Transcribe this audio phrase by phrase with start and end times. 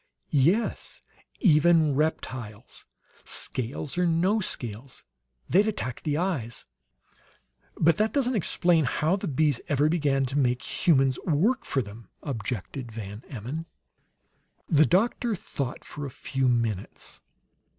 [0.31, 1.03] "Yes;
[1.41, 2.87] even reptiles,
[3.23, 5.03] scales or no scales.
[5.47, 6.65] They'd attack the eyes."
[7.75, 12.07] "But that doesn't explain how the bees ever began to make humans work for them,"
[12.23, 13.67] objected Van Emmon.
[14.67, 17.21] The doctor thought for a few minutes.